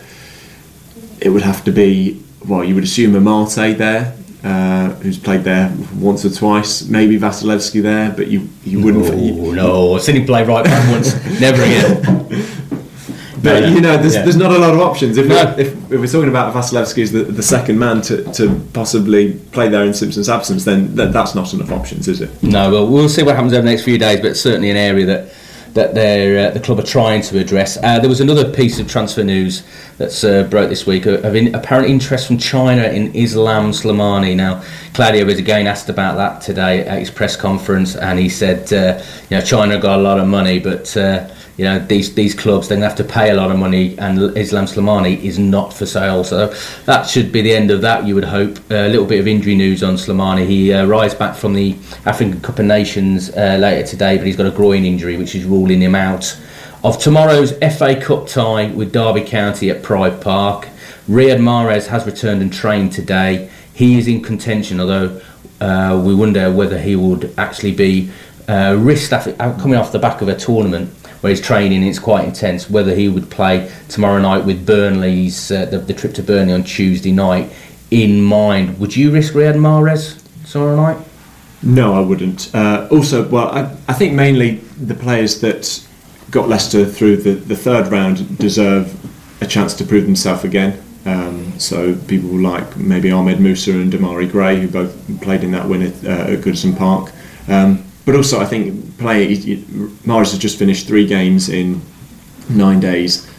it 1.20 1.30
would 1.30 1.42
have 1.42 1.64
to 1.64 1.72
be 1.72 2.22
well, 2.46 2.62
you 2.62 2.74
would 2.74 2.84
assume 2.84 3.12
Amartey 3.12 3.76
there, 3.76 4.14
uh, 4.44 4.90
who's 4.96 5.18
played 5.18 5.42
there 5.42 5.74
once 5.96 6.24
or 6.24 6.30
twice, 6.30 6.86
maybe 6.86 7.18
Wasilewski 7.18 7.82
there, 7.82 8.12
but 8.12 8.28
you 8.28 8.48
you 8.64 8.82
wouldn't. 8.82 9.08
No, 9.08 9.14
you, 9.14 9.54
no, 9.54 9.94
I've 9.94 10.02
seen 10.02 10.16
him 10.16 10.26
play 10.26 10.44
right 10.44 10.64
back 10.64 10.92
once, 10.92 11.14
never 11.40 11.62
again. 11.62 12.50
But 13.44 13.60
no, 13.60 13.68
you 13.68 13.80
know, 13.82 13.98
there's, 13.98 14.14
yeah. 14.14 14.22
there's 14.22 14.38
not 14.38 14.52
a 14.52 14.58
lot 14.58 14.72
of 14.72 14.80
options. 14.80 15.18
If, 15.18 15.26
no. 15.26 15.34
we're, 15.34 15.60
if, 15.60 15.92
if, 15.92 16.00
we're 16.00 16.06
talking 16.06 16.30
about 16.30 16.54
Wasilewski 16.54 17.02
as 17.02 17.12
the, 17.12 17.24
the 17.24 17.42
second 17.42 17.78
man 17.78 18.00
to, 18.02 18.24
to 18.32 18.58
possibly 18.72 19.34
play 19.52 19.68
there 19.68 19.84
in 19.84 19.92
Simpson's 19.92 20.30
absence, 20.30 20.64
then 20.64 20.96
th- 20.96 21.12
that's 21.12 21.34
not 21.34 21.52
enough 21.52 21.70
options, 21.70 22.08
is 22.08 22.22
it? 22.22 22.42
No, 22.42 22.70
well, 22.70 22.88
we'll 22.88 23.10
see 23.10 23.22
what 23.22 23.34
happens 23.34 23.52
over 23.52 23.60
the 23.60 23.70
next 23.70 23.84
few 23.84 23.98
days, 23.98 24.20
but 24.22 24.38
certainly 24.38 24.70
an 24.70 24.78
area 24.78 25.04
that 25.04 25.34
that 25.74 25.90
uh, 25.90 26.54
the 26.54 26.60
club 26.60 26.78
are 26.78 26.82
trying 26.82 27.20
to 27.20 27.38
address. 27.38 27.76
Uh, 27.82 27.98
there 27.98 28.08
was 28.08 28.20
another 28.20 28.50
piece 28.50 28.78
of 28.78 28.88
transfer 28.88 29.24
news 29.24 29.64
that's 29.98 30.22
uh, 30.22 30.44
broke 30.44 30.68
this 30.70 30.86
week 30.86 31.06
of 31.06 31.34
in, 31.34 31.54
apparent 31.54 31.90
interest 31.90 32.28
from 32.28 32.38
China 32.38 32.84
in 32.84 33.14
Islam 33.14 33.72
Slimani. 33.72 34.36
Now, 34.36 34.62
Claudio 34.94 35.24
was 35.24 35.38
again 35.38 35.66
asked 35.66 35.88
about 35.88 36.16
that 36.16 36.40
today 36.40 36.86
at 36.86 37.00
his 37.00 37.10
press 37.10 37.36
conference, 37.36 37.96
and 37.96 38.18
he 38.18 38.28
said, 38.28 38.72
uh, 38.72 39.02
you 39.28 39.36
know, 39.36 39.44
China 39.44 39.78
got 39.78 39.98
a 39.98 40.02
lot 40.02 40.20
of 40.20 40.28
money, 40.28 40.60
but 40.60 40.96
uh, 40.96 41.28
you 41.56 41.64
know 41.64 41.78
these 41.78 42.14
these 42.14 42.34
clubs 42.34 42.68
they're 42.68 42.76
going 42.76 42.82
to 42.82 42.88
have 42.88 43.06
to 43.06 43.12
pay 43.12 43.30
a 43.30 43.34
lot 43.34 43.50
of 43.50 43.58
money 43.58 43.96
and 43.98 44.36
Islam 44.36 44.64
Slimani 44.64 45.22
is 45.22 45.38
not 45.38 45.72
for 45.72 45.86
sale. 45.86 46.24
So 46.24 46.52
that 46.86 47.08
should 47.08 47.30
be 47.30 47.42
the 47.42 47.54
end 47.54 47.70
of 47.70 47.80
that 47.82 48.06
you 48.06 48.14
would 48.14 48.24
hope. 48.24 48.58
A 48.70 48.88
little 48.88 49.06
bit 49.06 49.20
of 49.20 49.28
injury 49.28 49.54
news 49.54 49.82
on 49.82 49.94
Slimani 49.94 50.46
he 50.46 50.72
uh, 50.72 50.86
arrives 50.86 51.14
back 51.14 51.36
from 51.36 51.54
the 51.54 51.76
African 52.04 52.40
Cup 52.40 52.58
of 52.58 52.64
Nations 52.64 53.30
uh, 53.30 53.56
later 53.60 53.86
today 53.86 54.16
but 54.16 54.26
he's 54.26 54.36
got 54.36 54.46
a 54.46 54.50
groin 54.50 54.84
injury 54.84 55.16
which 55.16 55.34
is 55.34 55.44
ruling 55.44 55.80
him 55.80 55.94
out 55.94 56.36
of 56.82 56.98
tomorrow's 56.98 57.52
FA 57.76 57.98
Cup 58.00 58.26
tie 58.26 58.70
with 58.70 58.92
Derby 58.92 59.22
County 59.22 59.70
at 59.70 59.82
Pride 59.82 60.20
Park. 60.20 60.68
Riyad 61.08 61.38
Mahrez 61.38 61.86
has 61.86 62.04
returned 62.04 62.42
and 62.42 62.52
trained 62.52 62.92
today. 62.92 63.50
He 63.72 63.98
is 63.98 64.08
in 64.08 64.22
contention 64.22 64.80
although 64.80 65.20
uh, 65.60 66.02
we 66.04 66.14
wonder 66.14 66.52
whether 66.52 66.78
he 66.78 66.96
would 66.96 67.32
actually 67.38 67.72
be 67.72 68.10
uh, 68.48 68.76
risked 68.78 69.12
after, 69.12 69.32
coming 69.34 69.76
off 69.76 69.92
the 69.92 69.98
back 69.98 70.20
of 70.20 70.28
a 70.28 70.36
tournament 70.36 70.92
where 71.24 71.30
he's 71.30 71.40
training 71.40 71.82
it's 71.82 71.98
quite 71.98 72.26
intense. 72.26 72.68
Whether 72.68 72.94
he 72.94 73.08
would 73.08 73.30
play 73.30 73.72
tomorrow 73.88 74.20
night 74.20 74.44
with 74.44 74.66
Burnley's 74.66 75.50
uh, 75.50 75.64
the, 75.64 75.78
the, 75.78 75.94
trip 75.94 76.12
to 76.16 76.22
Burnley 76.22 76.52
on 76.52 76.64
Tuesday 76.64 77.12
night 77.12 77.50
in 77.90 78.20
mind 78.20 78.78
would 78.78 78.94
you 78.94 79.10
risk 79.10 79.32
Riyad 79.32 79.54
Mahrez 79.54 80.22
tomorrow 80.52 80.76
night? 80.76 80.98
No 81.62 81.94
I 81.94 82.00
wouldn't. 82.00 82.54
Uh, 82.54 82.88
also 82.90 83.26
well 83.26 83.48
I, 83.48 83.62
I 83.88 83.94
think 83.94 84.12
mainly 84.12 84.56
the 84.76 84.94
players 84.94 85.40
that 85.40 85.82
got 86.30 86.50
Leicester 86.50 86.84
through 86.84 87.16
the, 87.16 87.32
the 87.32 87.56
third 87.56 87.90
round 87.90 88.36
deserve 88.36 88.94
a 89.40 89.46
chance 89.46 89.72
to 89.76 89.84
prove 89.84 90.04
themselves 90.04 90.44
again. 90.44 90.78
Um, 91.06 91.58
so 91.58 91.94
people 92.06 92.38
like 92.38 92.76
maybe 92.76 93.10
Ahmed 93.10 93.40
Musa 93.40 93.72
and 93.72 93.90
Demarai 93.90 94.30
Gray 94.30 94.60
who 94.60 94.68
both 94.68 95.22
played 95.22 95.42
in 95.42 95.52
that 95.52 95.66
win 95.66 95.80
at, 95.80 96.04
uh, 96.04 96.32
at 96.34 96.40
Goodison 96.40 96.76
Park. 96.76 97.12
Um, 97.48 97.82
but 98.04 98.14
also 98.14 98.40
I 98.40 98.46
think 98.46 98.98
play 98.98 99.36
Mahrez 100.06 100.32
has 100.32 100.38
just 100.38 100.58
finished 100.58 100.86
three 100.86 101.06
games 101.06 101.48
in 101.48 101.80
nine 102.48 102.80
days. 102.80 103.30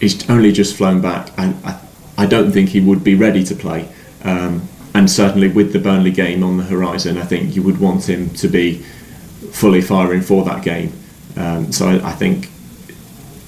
He's 0.00 0.28
only 0.30 0.52
just 0.52 0.76
flown 0.76 1.00
back, 1.00 1.30
and 1.36 1.54
I, 1.64 1.80
I 2.18 2.26
don't 2.26 2.52
think 2.52 2.70
he 2.70 2.80
would 2.80 3.04
be 3.04 3.14
ready 3.14 3.44
to 3.44 3.54
play. 3.54 3.88
Um, 4.24 4.68
and 4.94 5.10
certainly 5.10 5.48
with 5.48 5.72
the 5.72 5.78
Burnley 5.78 6.10
game 6.10 6.42
on 6.42 6.56
the 6.56 6.64
horizon, 6.64 7.16
I 7.16 7.24
think 7.24 7.54
you 7.54 7.62
would 7.62 7.78
want 7.78 8.08
him 8.08 8.30
to 8.30 8.48
be 8.48 8.78
fully 9.52 9.80
firing 9.80 10.20
for 10.20 10.44
that 10.44 10.62
game. 10.64 10.92
Um, 11.36 11.72
so 11.72 11.88
I, 11.88 12.10
I 12.10 12.12
think 12.12 12.50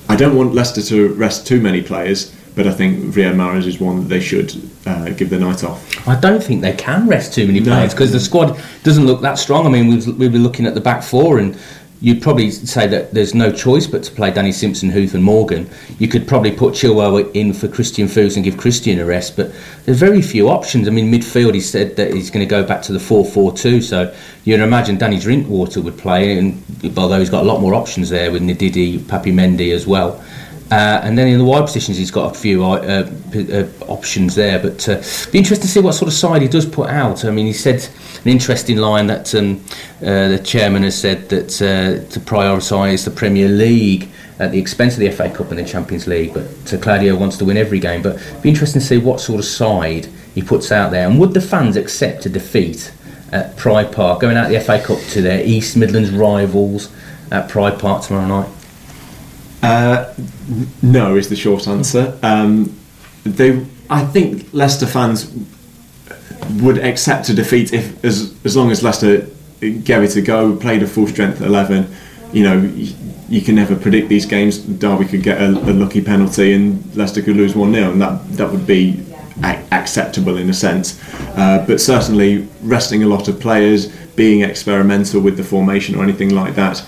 I 0.08 0.16
don't 0.16 0.36
want 0.36 0.54
Leicester 0.54 0.82
to 0.82 1.14
rest 1.14 1.46
too 1.46 1.60
many 1.60 1.82
players 1.82 2.34
but 2.54 2.66
I 2.66 2.72
think 2.72 3.14
Riyad 3.14 3.34
Mahrez 3.34 3.66
is 3.66 3.80
one 3.80 4.00
that 4.00 4.08
they 4.08 4.20
should 4.20 4.70
uh, 4.86 5.10
give 5.10 5.30
the 5.30 5.38
night 5.38 5.64
off. 5.64 5.91
I 6.06 6.18
don't 6.18 6.42
think 6.42 6.62
they 6.62 6.72
can 6.72 7.06
rest 7.06 7.32
too 7.32 7.46
many 7.46 7.60
players 7.60 7.94
because 7.94 8.12
the 8.12 8.20
squad 8.20 8.60
doesn't 8.82 9.06
look 9.06 9.20
that 9.20 9.38
strong. 9.38 9.66
I 9.66 9.70
mean, 9.70 9.88
we've, 9.88 10.06
we've 10.18 10.32
been 10.32 10.42
looking 10.42 10.66
at 10.66 10.74
the 10.74 10.80
back 10.80 11.02
four, 11.02 11.38
and 11.38 11.56
you'd 12.00 12.20
probably 12.20 12.50
say 12.50 12.88
that 12.88 13.14
there's 13.14 13.34
no 13.34 13.52
choice 13.52 13.86
but 13.86 14.02
to 14.02 14.10
play 14.10 14.32
Danny 14.32 14.50
Simpson, 14.50 14.90
Huth, 14.90 15.14
and 15.14 15.22
Morgan. 15.22 15.70
You 16.00 16.08
could 16.08 16.26
probably 16.26 16.50
put 16.50 16.74
Chilwell 16.74 17.30
in 17.34 17.52
for 17.52 17.68
Christian 17.68 18.08
Fuchs 18.08 18.34
and 18.34 18.44
give 18.44 18.58
Christian 18.58 18.98
a 18.98 19.06
rest, 19.06 19.36
but 19.36 19.52
there's 19.84 20.00
very 20.00 20.20
few 20.20 20.48
options. 20.48 20.88
I 20.88 20.90
mean, 20.90 21.12
midfield, 21.12 21.54
he 21.54 21.60
said 21.60 21.94
that 21.96 22.12
he's 22.12 22.30
going 22.30 22.44
to 22.44 22.50
go 22.50 22.64
back 22.64 22.82
to 22.82 22.92
the 22.92 23.00
4 23.00 23.24
4 23.24 23.56
2, 23.56 23.80
so 23.80 24.12
you'd 24.42 24.60
imagine 24.60 24.98
Danny 24.98 25.20
Drinkwater 25.20 25.80
would 25.80 25.96
play, 25.96 26.36
and 26.36 26.60
although 26.98 27.20
he's 27.20 27.30
got 27.30 27.44
a 27.44 27.46
lot 27.46 27.60
more 27.60 27.74
options 27.74 28.10
there 28.10 28.32
with 28.32 28.42
Ndidi, 28.42 28.98
Papi 28.98 29.32
Mendy 29.32 29.72
as 29.72 29.86
well. 29.86 30.22
Uh, 30.72 31.02
and 31.04 31.18
then 31.18 31.28
in 31.28 31.36
the 31.36 31.44
wide 31.44 31.66
positions, 31.66 31.98
he's 31.98 32.10
got 32.10 32.34
a 32.34 32.38
few 32.38 32.64
uh, 32.64 33.06
uh, 33.34 33.68
options 33.88 34.34
there. 34.34 34.58
But 34.58 34.88
uh, 34.88 35.02
be 35.30 35.36
interesting 35.36 35.66
to 35.66 35.68
see 35.68 35.80
what 35.80 35.92
sort 35.92 36.08
of 36.08 36.14
side 36.14 36.40
he 36.40 36.48
does 36.48 36.64
put 36.64 36.88
out. 36.88 37.26
I 37.26 37.30
mean, 37.30 37.44
he 37.44 37.52
said 37.52 37.86
an 38.24 38.30
interesting 38.30 38.78
line 38.78 39.06
that 39.08 39.34
um, 39.34 39.62
uh, 40.00 40.28
the 40.28 40.40
chairman 40.42 40.84
has 40.84 40.98
said 40.98 41.28
that 41.28 41.60
uh, 41.60 42.10
to 42.10 42.20
prioritise 42.20 43.04
the 43.04 43.10
Premier 43.10 43.50
League 43.50 44.08
at 44.38 44.50
the 44.50 44.58
expense 44.58 44.94
of 44.94 45.00
the 45.00 45.10
FA 45.10 45.28
Cup 45.28 45.50
and 45.50 45.58
the 45.58 45.64
Champions 45.64 46.06
League. 46.06 46.32
But 46.32 46.46
Claudio 46.80 47.16
wants 47.16 47.36
to 47.36 47.44
win 47.44 47.58
every 47.58 47.78
game. 47.78 48.00
But 48.00 48.16
be 48.40 48.48
interesting 48.48 48.80
to 48.80 48.86
see 48.86 48.96
what 48.96 49.20
sort 49.20 49.40
of 49.40 49.44
side 49.44 50.08
he 50.34 50.40
puts 50.40 50.72
out 50.72 50.90
there. 50.90 51.06
And 51.06 51.20
would 51.20 51.34
the 51.34 51.42
fans 51.42 51.76
accept 51.76 52.24
a 52.24 52.30
defeat 52.30 52.94
at 53.30 53.58
Pride 53.58 53.92
Park, 53.92 54.20
going 54.20 54.38
out 54.38 54.48
the 54.48 54.58
FA 54.58 54.80
Cup 54.82 55.00
to 55.10 55.20
their 55.20 55.44
East 55.44 55.76
Midlands 55.76 56.08
rivals 56.12 56.90
at 57.30 57.50
Pride 57.50 57.78
Park 57.78 58.04
tomorrow 58.04 58.26
night? 58.26 58.61
Uh, 59.62 60.12
no, 60.82 61.16
is 61.16 61.28
the 61.28 61.36
short 61.36 61.68
answer. 61.68 62.18
Um, 62.22 62.76
they, 63.24 63.64
I 63.88 64.04
think 64.04 64.52
Leicester 64.52 64.86
fans 64.86 65.32
would 66.60 66.78
accept 66.78 67.28
a 67.28 67.34
defeat 67.34 67.72
if, 67.72 68.04
as 68.04 68.34
as 68.44 68.56
long 68.56 68.70
as 68.70 68.82
Leicester 68.82 69.28
gave 69.60 70.02
it 70.02 70.16
a 70.16 70.20
go, 70.20 70.56
played 70.56 70.82
a 70.82 70.86
full 70.86 71.06
strength 71.06 71.40
eleven. 71.40 71.94
You 72.32 72.42
know, 72.42 72.58
you, 72.58 72.94
you 73.28 73.40
can 73.40 73.54
never 73.54 73.76
predict 73.76 74.08
these 74.08 74.26
games. 74.26 74.58
Derby 74.58 75.04
could 75.04 75.22
get 75.22 75.40
a, 75.40 75.48
a 75.48 75.72
lucky 75.72 76.02
penalty, 76.02 76.54
and 76.54 76.96
Leicester 76.96 77.22
could 77.22 77.36
lose 77.36 77.54
one 77.54 77.72
0 77.72 77.92
and 77.92 78.02
that 78.02 78.28
that 78.36 78.50
would 78.50 78.66
be 78.66 79.00
a- 79.44 79.62
acceptable 79.70 80.36
in 80.38 80.50
a 80.50 80.54
sense. 80.54 81.00
Uh, 81.36 81.64
but 81.66 81.80
certainly, 81.80 82.48
resting 82.62 83.04
a 83.04 83.06
lot 83.06 83.28
of 83.28 83.38
players, 83.38 83.86
being 84.16 84.42
experimental 84.42 85.20
with 85.20 85.36
the 85.36 85.44
formation 85.44 85.94
or 85.94 86.02
anything 86.02 86.34
like 86.34 86.54
that, 86.56 86.84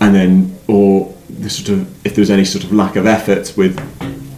and 0.00 0.14
then 0.14 0.58
or 0.68 1.14
the 1.30 1.50
sort 1.50 1.68
of 1.68 2.06
if 2.06 2.14
there 2.14 2.22
was 2.22 2.30
any 2.30 2.44
sort 2.44 2.64
of 2.64 2.72
lack 2.72 2.96
of 2.96 3.06
effort 3.06 3.54
with 3.56 3.78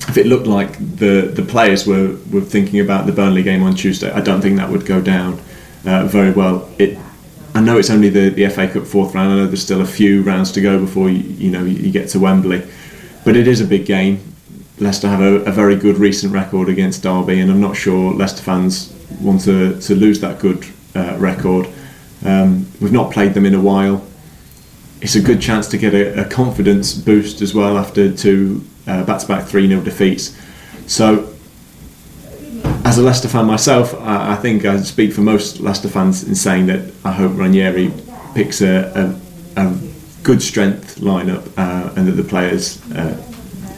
if 0.08 0.18
it 0.18 0.26
looked 0.26 0.46
like 0.46 0.78
the 0.96 1.32
the 1.34 1.42
players 1.42 1.86
were 1.86 2.16
were 2.30 2.40
thinking 2.40 2.80
about 2.80 3.06
the 3.06 3.12
Burnley 3.12 3.42
game 3.42 3.62
on 3.62 3.74
Tuesday, 3.74 4.10
I 4.10 4.20
don't 4.20 4.40
think 4.40 4.56
that 4.56 4.70
would 4.70 4.86
go 4.86 5.00
down 5.00 5.40
uh, 5.86 6.06
very 6.06 6.30
well. 6.32 6.68
It 6.78 6.98
I 7.54 7.60
know 7.60 7.78
it's 7.78 7.90
only 7.90 8.08
the, 8.08 8.30
the 8.30 8.48
FA 8.48 8.66
Cup 8.68 8.86
fourth 8.86 9.14
round. 9.14 9.32
I 9.32 9.36
know 9.36 9.46
there's 9.46 9.62
still 9.62 9.82
a 9.82 9.86
few 9.86 10.22
rounds 10.22 10.52
to 10.52 10.60
go 10.60 10.78
before 10.78 11.10
you, 11.10 11.20
you 11.20 11.50
know 11.50 11.64
you, 11.64 11.90
get 11.90 12.08
to 12.10 12.18
Wembley, 12.18 12.66
but 13.24 13.36
it 13.36 13.46
is 13.46 13.60
a 13.60 13.64
big 13.64 13.84
game. 13.86 14.20
Leicester 14.78 15.08
have 15.08 15.20
a, 15.20 15.44
a, 15.44 15.52
very 15.52 15.76
good 15.76 15.98
recent 15.98 16.32
record 16.32 16.68
against 16.68 17.02
Derby, 17.02 17.40
and 17.40 17.50
I'm 17.50 17.60
not 17.60 17.76
sure 17.76 18.12
Leicester 18.14 18.42
fans 18.42 18.92
want 19.20 19.42
to, 19.42 19.78
to 19.80 19.94
lose 19.94 20.18
that 20.20 20.40
good 20.40 20.66
uh, 20.96 21.16
record. 21.18 21.68
Um, 22.24 22.66
we've 22.80 22.92
not 22.92 23.12
played 23.12 23.34
them 23.34 23.44
in 23.46 23.54
a 23.54 23.60
while 23.60 24.04
it's 25.02 25.16
a 25.16 25.20
good 25.20 25.40
chance 25.40 25.66
to 25.66 25.76
get 25.76 25.94
a, 25.94 26.22
a 26.22 26.24
confidence 26.24 26.94
boost 26.94 27.42
as 27.42 27.52
well 27.52 27.76
after 27.76 28.12
two 28.12 28.64
uh, 28.86 29.04
back-to-back 29.04 29.44
3-0 29.44 29.84
defeats. 29.84 30.38
So, 30.86 31.34
as 32.84 32.98
a 32.98 33.02
Leicester 33.02 33.28
fan 33.28 33.46
myself, 33.46 33.94
I, 34.00 34.32
I, 34.32 34.36
think 34.36 34.64
I 34.64 34.78
speak 34.78 35.12
for 35.12 35.20
most 35.20 35.60
Leicester 35.60 35.88
fans 35.88 36.26
in 36.26 36.36
saying 36.36 36.66
that 36.66 36.92
I 37.04 37.10
hope 37.10 37.36
Ranieri 37.36 37.92
picks 38.34 38.60
a, 38.60 39.18
a, 39.56 39.60
a 39.60 39.78
good 40.22 40.40
strength 40.40 41.00
lineup 41.00 41.46
uh, 41.56 41.92
and 41.96 42.06
that 42.06 42.12
the 42.12 42.24
players 42.24 42.80
uh, 42.92 43.20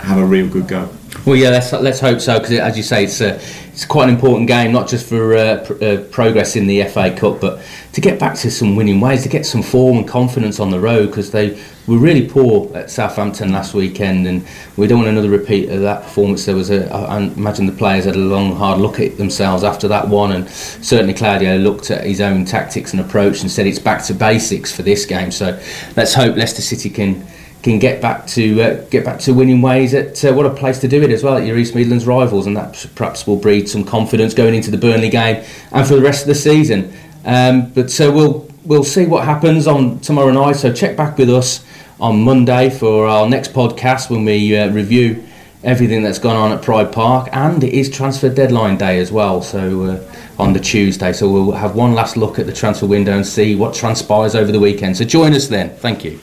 have 0.01 0.19
a 0.19 0.25
real 0.25 0.49
good 0.49 0.69
go. 0.69 0.91
Well, 1.27 1.37
yeah, 1.37 1.49
let's 1.49 1.73
let's 1.73 2.01
hope 2.01 2.21
so 2.21 2.39
because, 2.39 2.59
as 2.59 2.77
you 2.77 2.83
say, 2.83 3.05
it's 3.05 3.23
a, 3.23 3.37
it's 3.69 3.87
quite 3.87 4.11
an 4.11 4.15
important 4.15 4.47
game, 4.47 4.73
not 4.73 4.87
just 4.87 5.09
for 5.09 5.35
uh, 5.35 5.65
pr- 5.65 5.83
uh, 5.83 6.03
progress 6.11 6.55
in 6.55 6.67
the 6.67 6.85
FA 6.85 7.17
Cup, 7.17 7.41
but 7.41 7.63
to 7.95 8.03
get 8.03 8.21
back 8.21 8.35
to 8.41 8.51
some 8.51 8.77
winning 8.77 9.01
ways, 9.01 9.23
to 9.23 9.31
get 9.31 9.47
some 9.47 9.63
form 9.63 9.97
and 9.97 10.07
confidence 10.07 10.61
on 10.61 10.69
the 10.69 10.79
road 10.79 11.07
because 11.07 11.31
they 11.31 11.59
were 11.87 11.97
really 11.97 12.29
poor 12.29 12.71
at 12.77 12.91
Southampton 12.91 13.53
last 13.53 13.73
weekend, 13.73 14.27
and 14.27 14.47
we 14.77 14.87
don't 14.87 14.99
want 14.99 15.09
another 15.09 15.31
repeat 15.31 15.71
of 15.71 15.81
that 15.81 16.03
performance. 16.03 16.45
There 16.45 16.57
was 16.57 16.69
a, 16.69 16.93
I 16.93 17.17
imagine 17.23 17.65
the 17.65 17.73
players 17.73 18.05
had 18.05 18.17
a 18.17 18.19
long, 18.19 18.55
hard 18.55 18.79
look 18.79 19.01
at 19.01 19.17
themselves 19.17 19.65
after 19.65 19.89
that 19.89 20.07
one, 20.07 20.33
and 20.33 20.47
certainly 20.51 21.15
Claudio 21.15 21.57
looked 21.57 21.91
at 21.91 22.05
his 22.05 22.21
own 22.21 22.45
tactics 22.45 22.93
and 22.93 23.01
approach 23.01 23.41
and 23.41 23.51
said 23.51 23.67
it's 23.67 23.79
back 23.79 24.05
to 24.05 24.15
basics 24.15 24.77
for 24.77 24.83
this 24.83 25.07
game. 25.07 25.31
So 25.31 25.59
let's 25.97 26.13
hope 26.13 26.37
Leicester 26.37 26.61
City 26.61 26.91
can 26.91 27.27
can 27.65 27.79
get 27.79 28.01
back 28.01 28.27
to 28.27 28.61
uh, 28.61 28.85
get 28.91 29.05
back 29.05 29.19
to 29.21 29.33
winning 29.33 29.63
ways 29.63 29.95
at 29.95 30.23
uh, 30.25 30.33
what 30.33 30.45
a 30.47 30.51
place 30.51 30.79
to 30.81 30.87
do 30.87 31.03
it 31.03 31.11
as 31.11 31.25
well 31.25 31.39
at 31.39 31.47
your 31.47 31.57
East 31.57 31.75
Midlands 31.75 32.07
rivals, 32.07 32.47
and 32.47 32.57
that 32.57 32.87
perhaps 32.95 33.27
will 33.27 33.37
breed 33.37 33.69
some 33.69 33.85
confidence 33.85 34.35
going 34.35 34.55
into 34.55 34.71
the 34.71 34.77
Burnley 34.77 35.09
game 35.09 35.43
and 35.73 35.89
for 35.89 35.97
the 35.97 36.03
rest 36.03 36.23
of 36.23 36.29
the 36.29 36.35
season. 36.35 36.93
Um, 37.25 37.73
but 37.73 37.91
so 37.91 38.11
uh, 38.11 38.15
we'll 38.15 38.49
we'll 38.65 38.85
see 38.85 39.07
what 39.07 39.25
happens 39.25 39.67
on 39.67 39.99
tomorrow 40.01 40.31
night. 40.31 40.57
So 40.57 40.73
check 40.73 40.95
back 40.97 41.17
with 41.17 41.31
us 41.31 41.65
on 41.99 42.23
Monday 42.23 42.69
for 42.69 43.07
our 43.07 43.29
next 43.29 43.55
podcast 43.55 44.11
when 44.11 44.27
we 44.27 44.57
uh, 44.57 44.71
review 44.71 45.25
everything 45.63 46.03
that's 46.03 46.19
gone 46.19 46.37
on 46.37 46.53
at 46.53 46.63
Pride 46.63 46.93
Park, 46.93 47.31
and 47.33 47.65
it 47.65 47.73
is 47.73 47.91
transfer 47.91 48.29
deadline 48.29 48.77
day 48.77 48.99
as 49.01 49.11
well. 49.11 49.41
So 49.41 49.85
uh, 49.85 50.15
on 50.39 50.53
the 50.53 50.61
Tuesday, 50.61 51.15
so 51.15 51.33
we'll 51.33 51.53
have 51.53 51.75
one 51.75 51.95
last 51.95 52.19
look 52.19 52.39
at 52.39 52.45
the 52.45 52.53
transfer 52.53 52.85
window 52.87 53.17
and 53.17 53.27
see 53.27 53.57
what 53.57 53.75
transpires 53.75 54.35
over 54.35 54.53
the 54.53 54.61
weekend. 54.61 54.99
So 54.99 55.07
join 55.07 55.33
us 55.33 55.49
then. 55.49 55.71
Thank 55.71 56.05
you. 56.05 56.21